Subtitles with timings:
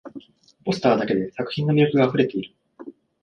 [0.65, 2.55] ポスターだけで作品の魅力があふれている